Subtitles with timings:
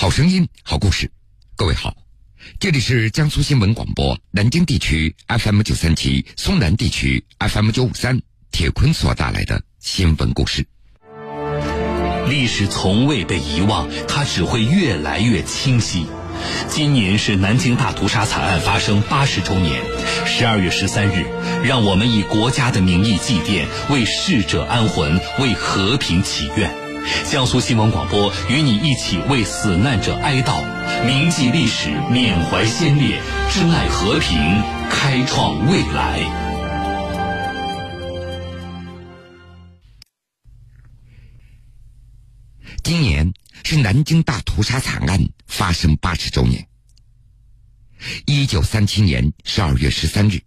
[0.00, 1.10] 好声音，好故事。
[1.56, 1.94] 各位好，
[2.58, 8.18] 这里是江苏新闻广播南京地区 FM 九三七、松南地区 FM 九五三。
[8.50, 10.66] 铁坤所带来的新闻故事。
[12.30, 16.06] 历史从未被遗忘，它只会越来越清晰。
[16.70, 19.82] 今年是南京大屠杀惨案发生八十周年，
[20.24, 21.26] 十二月十三日，
[21.62, 26.89] 让我们以国家的名义祭奠，为逝者安魂，为和平祈愿。
[27.30, 30.62] 江苏新闻广播与你一起为死难者哀悼，
[31.04, 33.20] 铭记历史，缅怀先烈，
[33.52, 34.38] 珍爱和平，
[34.90, 36.48] 开创未来。
[42.82, 43.32] 今年
[43.62, 46.66] 是南京大屠杀惨案发生八十周年。
[48.26, 50.40] 一九三七年十二月十三日，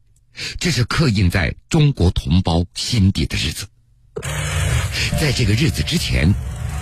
[0.59, 3.67] 这是刻印在中国同胞心底的日子。
[5.19, 6.33] 在这个日子之前，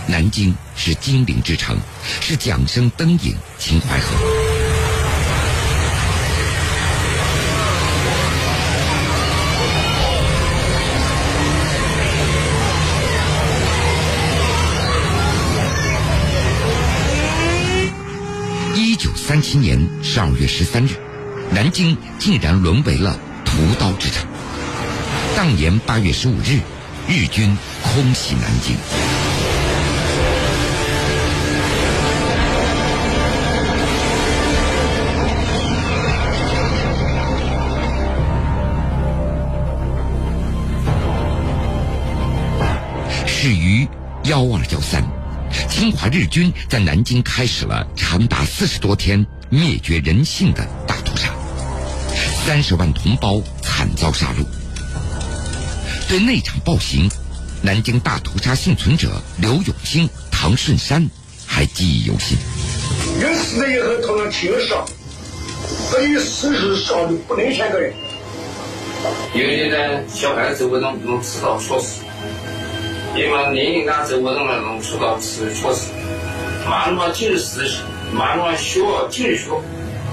[0.07, 1.77] 南京是金陵之城，
[2.21, 4.15] 是桨声灯影秦淮河。
[19.15, 20.89] 三七年十二月十三日，
[21.51, 24.27] 南京竟然沦为了屠刀之城。
[25.37, 26.59] 当年八月十五日，
[27.07, 27.57] 日军
[27.93, 28.73] 空袭南京。
[43.27, 43.85] 始于
[44.23, 45.03] 幺二幺三。
[45.69, 51.27] 侵华日军在南京开始了长达四十多天灭绝人性的大屠杀，
[52.45, 54.45] 三十万同胞惨遭杀戮。
[56.07, 57.09] 对那场暴行，
[57.63, 61.07] 南京大屠杀幸存者刘永清、唐顺山
[61.45, 62.35] 还记忆犹新。
[63.19, 64.83] 人死了以后，同样轻伤，
[65.91, 67.93] 等于死是少的不能像个人。
[69.35, 72.01] 因为呢，小孩子为什么不能知道错事？
[73.15, 75.91] 因为年龄大，走不动了，能吃到是措施。
[76.67, 77.77] 慢慢进入实习，
[78.11, 78.79] 慢慢学
[79.11, 79.49] 进学，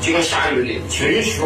[0.03, 1.43] 就跟下雨的进学。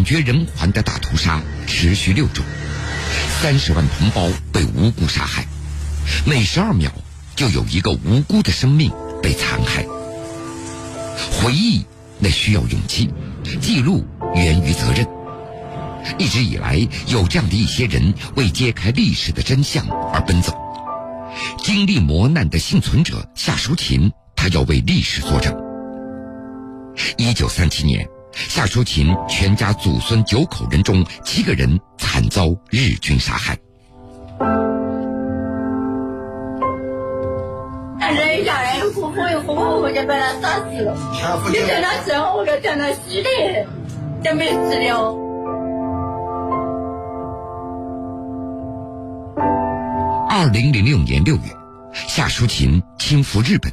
[0.00, 2.42] 惨绝人寰的大屠杀持续六周，
[3.42, 5.44] 三十万同胞被无辜杀害，
[6.24, 6.90] 每十二秒
[7.36, 8.90] 就有一个无辜的生命
[9.22, 9.84] 被残害。
[11.30, 11.84] 回忆
[12.18, 13.10] 那需要勇气，
[13.60, 14.02] 记录
[14.34, 15.06] 源于责任。
[16.18, 16.78] 一直以来，
[17.08, 20.58] 有这样的一些人为揭开历史的真相而奔走。
[21.62, 25.54] 经历磨难的幸存者夏淑琴，她要为历史作证。
[27.18, 33.56] 一九三七年，夏淑琴全家祖孙九口人中七个人惨遭日军杀害。
[38.10, 40.96] 人一家人活活活活就把他杀死了，
[41.48, 41.58] 你
[42.92, 43.30] 死的，
[44.24, 45.16] 都没死了。
[50.28, 51.42] 二零零六年六月，
[51.92, 53.72] 夏淑琴亲赴日本，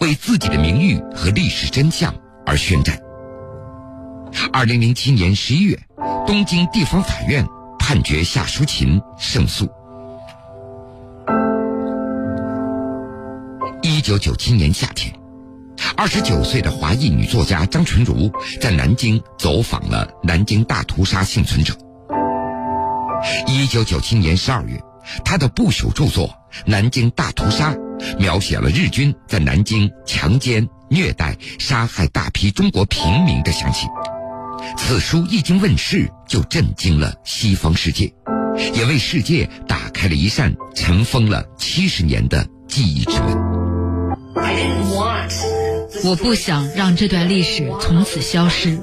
[0.00, 2.14] 为自己的名誉和历史真相
[2.46, 2.98] 而宣战。
[4.56, 5.76] 二零零七年十一月，
[6.28, 7.44] 东京地方法院
[7.76, 9.68] 判决夏淑琴胜诉。
[13.82, 15.12] 一九九七年夏天，
[15.96, 21.74] 二十九岁的华裔女作家张纯如在南京走访了南京大屠杀幸存者。
[23.48, 24.80] 一九九七年十二月。
[25.22, 26.28] 她的不朽著作
[26.64, 27.74] 《南京大屠杀》
[28.18, 33.86] 描写了日军在南京强奸、虐待、杀害大批中国平民的详情。
[34.76, 38.12] 此书一经问世，就震惊了西方世界，
[38.74, 43.54] 也为世界打开了一扇尘封了七十年的记忆之门。
[46.04, 48.78] 我不想让这段历史从此消失，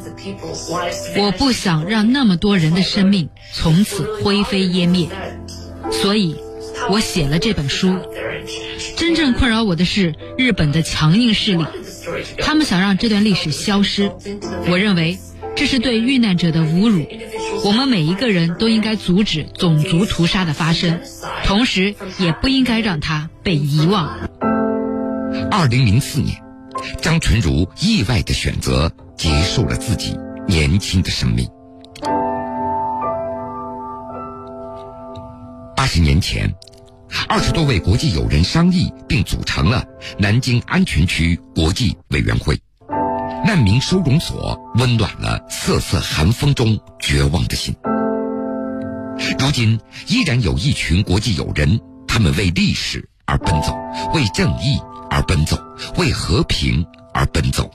[1.18, 5.08] 我不想让那么多人的生命从此灰飞烟灭。
[5.92, 6.36] 所以，
[6.90, 7.96] 我写了这本书。
[8.96, 11.66] 真正困扰我的是日本的强硬势力，
[12.40, 14.12] 他们想让这段历史消失。
[14.68, 15.20] 我认为
[15.62, 17.06] 这是对遇难者的侮辱。
[17.64, 21.00] 我们每一个人都应该阻止种族屠杀的发生，
[21.46, 24.28] 同时也不应该让它被遗忘。
[25.52, 26.36] 二零零四年，
[27.00, 30.18] 张纯如意外的选择结束了自己
[30.48, 31.48] 年轻的生命。
[35.78, 36.52] 八十年前，
[37.30, 39.86] 二十多位国际友人商议并组成了
[40.18, 42.60] 南京安全区国际委员会，
[43.44, 47.76] 难民收容所温暖了瑟瑟寒风中绝望的心。
[49.40, 53.76] 如今，依然有一群国际友人，他们为历史而奔走，
[54.14, 54.80] 为正义
[55.10, 55.58] 而奔走，
[55.98, 57.70] 为和平而奔走。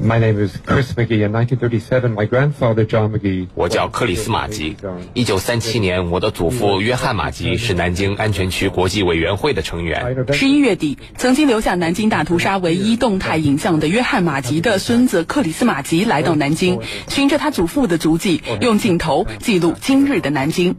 [0.00, 1.24] My name is Chris McGee.
[1.24, 3.48] In 1937, my grandfather John McGee.
[3.54, 4.76] 我叫克里斯马吉。
[5.14, 10.26] 一九三七年，我的祖父约翰马吉是南京安全区国际委员会的成员。
[10.32, 20.76] 十一月底，曾经留下南京大屠杀唯一动态影像的约翰马吉的孙子克里斯马吉来到南京，循着他祖父的足迹，用镜头记录今日的南京。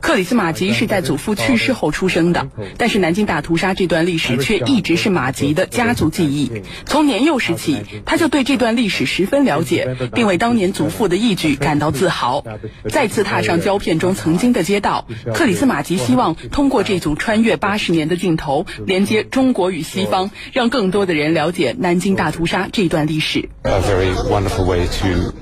[0.00, 2.48] 克里斯马吉是在祖父去世后出生的，
[2.78, 6.50] 但是南京大屠杀这段历史却一直是马吉的家族记忆。
[6.84, 12.44] 从年幼时起，他就对这段历史十分了解，并为当年祖父的义举感到自豪。
[12.88, 23.48] 再次踏上胶片中曾经的街道，克里斯马吉希望通过这组穿越八十年的镜头，连接中国与西方，让更多的人了解南京大屠杀这段历史。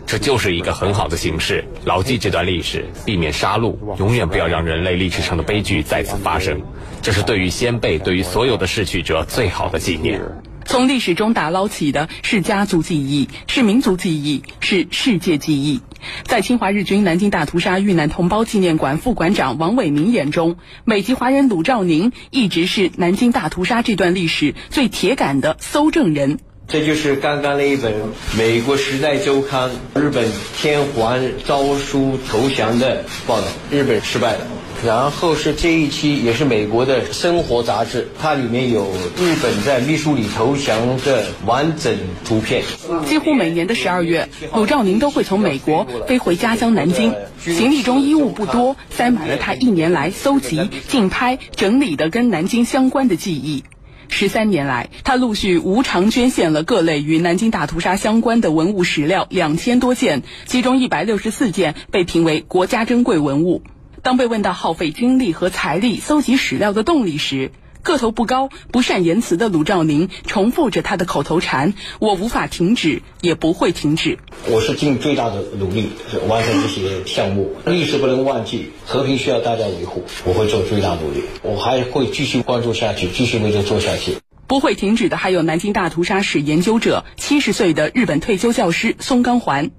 [0.07, 6.63] 这就是一个很好的形式，牢记这段历史，避免杀戮，永远远不要让人类历史上的悲剧再次发生。
[7.03, 10.21] 这是对于先辈，对于所有的逝去者最好的纪念。
[10.65, 15.81] 从历史中打捞起的是家族记忆，是民族记忆，是世界记忆。
[16.23, 26.39] 在侵华日军南京大屠杀遇难同胞纪念馆副馆长王伟民眼中，美籍华人鲁兆宁一直是南京大屠杀这段历史最铁杆的搜证人。
[26.73, 27.93] 这就是刚刚那一本
[28.35, 29.69] 《美国时代周刊》
[30.01, 30.27] 日本
[30.57, 34.47] 天皇诏书投降的报道，日本失败了。
[34.83, 38.87] 然后是这一期也是美国的生活杂志，它里面有
[39.19, 42.65] 日本在密书里投降的完整图片。
[43.07, 53.63] 几乎每年的十二月，鲁兆宁都会从美国飞回家乡南京，行李中衣物不多，塞满了他一年来搜集、竞拍、整理的跟南京相关的记忆。
[54.13, 63.63] 十三年来，他陆续无偿捐献了各类与南京大屠杀相关的文物史料两千多件，其中一百六十四件被评为国家珍贵文物。
[64.03, 67.53] 当被问到耗费精力和财力搜集史料的动力时，
[67.83, 74.19] 个头不高、不善言辞的鲁兆宁重复着他的口头禅：“我无法停止，也不会停止。”
[74.49, 75.91] 我是尽最大的努力
[76.29, 77.55] 完成这些项目。
[77.67, 80.05] 历史不能忘记，和平需要大家维护。
[80.25, 84.17] 我会做最大努力，我还会继续关注下去，继续为这做下去。
[84.47, 89.71] 不会停止的还有南京大屠杀史研究者、七十岁的日本退休教师松冈环。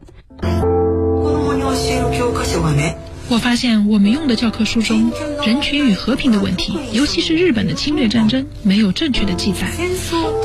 [3.33, 5.11] 我发现我们用的教科书中
[5.43, 9.71] 人权与和平的问题，尤其是日本的侵略战争，没有正确的记载。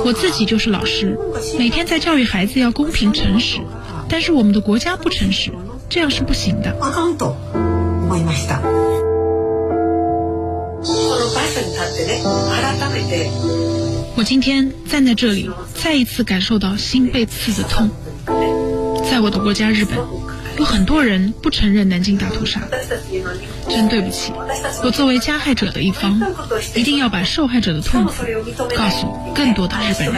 [0.07, 1.19] 我自己就是老师，
[1.59, 3.59] 每天在教育孩子要公平诚实，
[4.09, 5.51] 但是我们的国家不诚实，
[5.91, 6.75] 这样是不行的。
[14.17, 17.91] 我今天站在这里，再一次感受到心被刺的痛。
[19.11, 19.99] 在我的国家日本。
[20.59, 22.61] 有很多人不承认南京大屠杀，
[23.69, 24.33] 真对不起。
[24.83, 26.21] 我作为加害者的一方，
[26.75, 28.13] 一定要把受害者的痛苦
[28.77, 29.07] 告诉
[29.37, 30.17] 更多的日本人。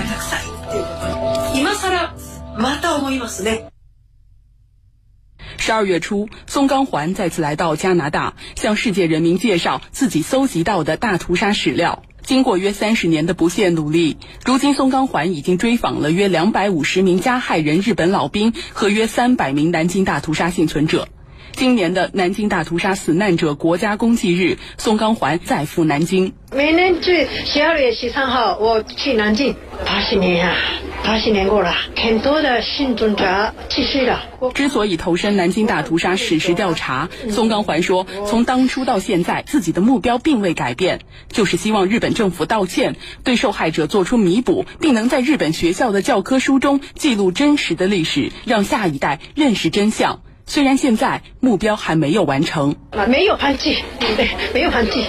[5.58, 12.02] 十二月初，松冈环再次来到加拿大，向世界人民介绍自己搜集到的大屠杀史料。
[12.30, 14.16] 经过约三十年的不懈努力，
[14.46, 21.08] 如今松冈环已经追访了约两百五十名加害人日本老兵和约三百名南京大屠杀幸存者。
[21.52, 26.32] 今年的南京大屠杀死难者国家公祭日，宋钢环再赴南京。
[26.52, 29.54] 每年去十二月十三号，我去南京。
[29.84, 30.56] 八十年啊，
[31.04, 34.24] 八十年过了，很多的幸存者去世了。
[34.54, 50.20] 之所以投身南京大屠杀史实调查，宋钢环说，从当初到现在，自己的目标并未改变，就是希望日本政府道歉，对受害者做出弥补，并能在日本学校的教科书中记录真实的历史，让下一代认识真相。
[50.52, 52.74] 虽然现在目标还没有完成，
[53.06, 55.04] 没有放弃，对，没有放弃。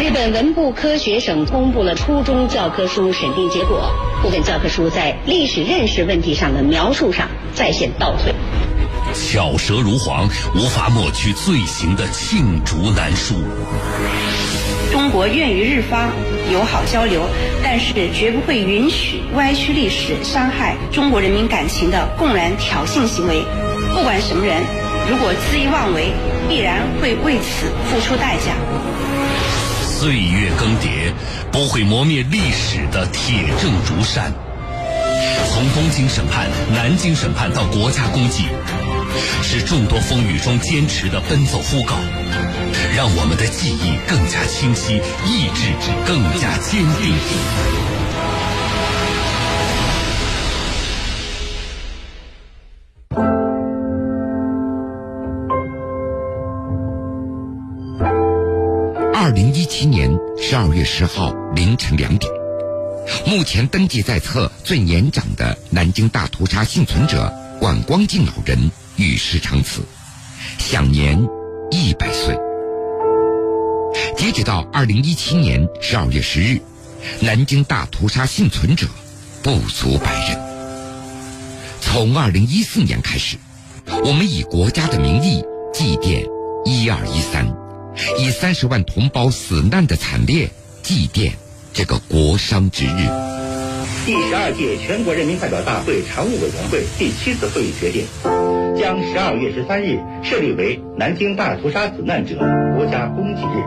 [0.00, 3.88] 日本文部科学省公布了初中教科书审定结果，
[4.20, 8.34] 部分教科书在历史认识问题上的描述上再现倒退。
[9.14, 13.36] 巧舌如簧，无法抹去罪行的罄竹难书。
[14.90, 16.10] 中国愿与日方
[16.52, 17.22] 友好交流，
[17.62, 23.44] 但是绝不会允许歪曲历史、伤害中国人民感情的公然挑衅行为。
[23.94, 24.62] 不管什么人，
[25.08, 26.12] 如果恣意妄为，
[26.48, 28.54] 必然会为此付出代价。
[29.82, 31.12] 岁月更迭，
[31.52, 34.32] 不会磨灭历史的铁证如山。
[35.52, 38.44] 从东京审判、南京审判到国家公祭，
[39.42, 41.96] 是众多风雨中坚持的奔走呼告，
[42.96, 44.94] 让我们的记忆更加清晰，
[45.26, 45.72] 意志
[46.06, 47.14] 更加坚定。
[59.30, 62.28] 二零一七年十二月十号凌晨两点，
[63.24, 68.58] 目前登记在册最年长的南京大屠杀幸存者管光敬老人
[68.96, 69.82] 与世长辞，
[70.58, 71.16] 享年
[71.70, 72.36] 一百岁。
[74.16, 76.60] 截止到二零一七年十二月十日，
[77.20, 78.88] 南京大屠杀幸存者
[79.44, 80.40] 不足百人。
[81.80, 83.36] 从二零一四年开始，
[84.04, 86.26] 我们以国家的名义祭奠
[86.64, 87.46] 一二一三，
[88.18, 90.50] 以三十万同胞死难的惨烈
[90.82, 91.32] 祭奠
[91.72, 93.08] 这个国殇之日。
[94.06, 98.04] 第十二届全国人民代表大会常务委员会第七次会议决定，
[98.78, 102.36] 将十二月十三日设立为南京大屠杀死难者
[102.76, 103.62] 国家公祭日。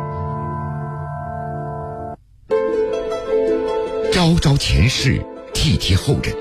[4.12, 5.24] 昭昭前世，
[5.54, 6.36] 替替后人。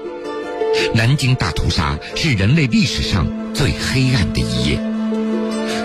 [0.95, 4.79] 南京大屠杀是人类历史上最黑暗的一页，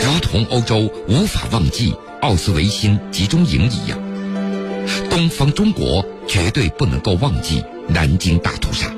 [0.08, 4.00] 如同欧洲无法忘记奥斯维辛集中营一样，
[5.10, 8.90] 东方中国绝对不能够忘记南京大屠杀。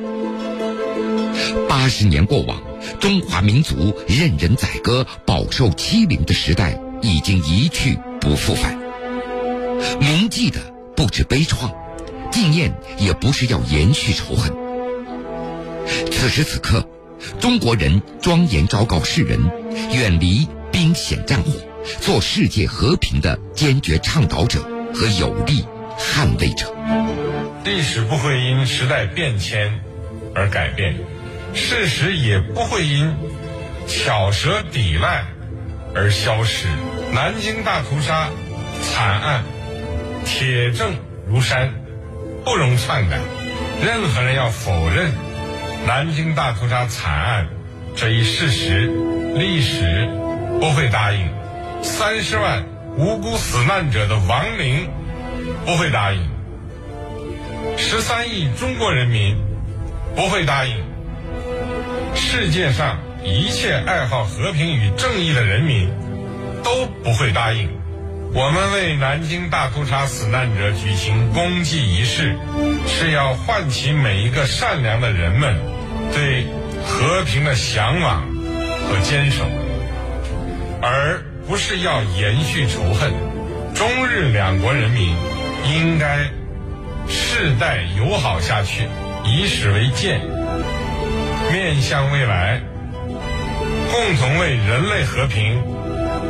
[1.68, 2.62] 八十年过往，
[3.00, 8.78] 中华民族任人宰割、饱受欺凌的时代已经一去不复返。
[10.00, 10.60] 铭记的
[10.96, 11.72] 不止悲怆。
[12.32, 14.54] 纪念也不是要延续仇恨。
[16.12, 16.88] 此时此刻，
[17.40, 19.42] 中国人庄严昭告世人：
[19.92, 20.48] 远离
[20.80, 21.52] 兵险战火，
[22.00, 24.62] 做世界和平的坚决倡导者
[24.94, 25.66] 和有力
[25.98, 26.74] 捍卫者。
[27.66, 29.82] 历史不会因时代变迁
[30.34, 30.96] 而改变，
[31.54, 33.14] 事实也不会因
[33.88, 35.26] 巧舌抵赖
[35.94, 36.70] 而消失。
[37.14, 38.30] 南京大屠杀
[38.82, 39.44] 惨案，
[40.26, 40.94] 铁证
[41.28, 41.74] 如山。
[42.46, 43.20] 不容篡改，
[43.86, 45.12] 任何人要否认
[45.86, 47.50] 南京大屠杀惨案
[47.98, 48.90] 这一事实，
[49.36, 50.10] 历史
[50.60, 51.28] 不会答应；
[51.84, 52.64] 三十万
[52.98, 54.90] 无辜死难者的亡灵
[55.66, 56.22] 不会答应；
[57.78, 59.36] 十三亿中国人民
[60.16, 60.78] 不会答应；
[62.16, 65.90] 世界上一切爱好和平与正义的人民
[66.64, 67.70] 都不会答应。
[68.32, 72.36] 我们为南京大屠杀死难者举行公祭仪式，
[72.88, 75.56] 是要唤起每一个善良的人们
[76.14, 76.46] 对
[76.86, 78.22] 和平的向往
[78.88, 79.46] 和坚守，
[80.82, 83.12] 而不是要延续仇恨。
[83.74, 85.16] 中日两国人民
[85.74, 86.20] 应该
[87.08, 88.88] 世代友好下去，
[89.26, 90.22] 以史为鉴，
[91.52, 92.62] 面向未来，
[93.92, 95.62] 共同为人类和平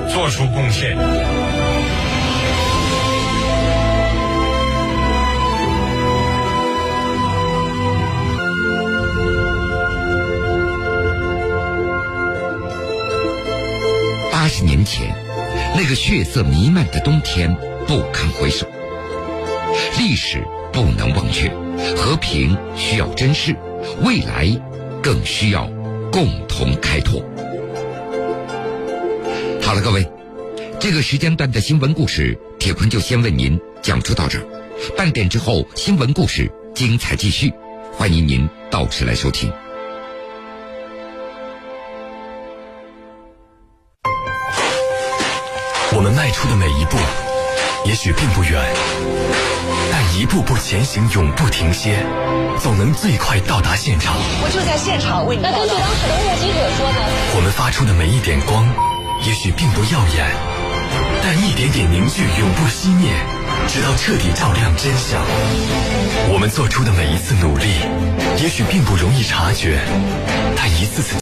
[0.08, 0.98] 做出贡献。
[14.50, 15.16] 二十年前，
[15.78, 18.66] 那个血色弥漫的冬天不堪回首。
[20.00, 21.52] 历史不能忘却，
[21.96, 23.56] 和平需要珍视，
[24.04, 24.50] 未来
[25.04, 25.68] 更需要
[26.12, 27.22] 共同开拓。
[29.62, 30.10] 好了，各位，
[30.80, 34.46] 这个时间段的新闻故事，铁坤就先为您讲述到这儿。
[34.98, 37.54] 半点之后，新闻故事精彩继续，
[37.94, 39.54] 欢迎您到时来收听。
[46.00, 46.98] 我们迈出的每一步，
[47.84, 48.64] 也许并不远，
[49.92, 52.06] 但一步步前行，永不停歇，
[52.58, 54.16] 总能最快到达现场。
[54.42, 55.42] 我就在现场为你。
[55.42, 57.00] 那根据当时的目击者说呢？
[57.36, 58.66] 我们发出的每一点光，
[59.28, 60.32] 也许并不耀眼，
[61.22, 63.12] 但一点点凝聚，永不熄灭，
[63.68, 65.20] 直到彻底照亮真相。
[66.32, 67.68] 我们做出的每一次努力，
[68.42, 69.78] 也许并不容易察觉，
[70.56, 71.18] 但一次次。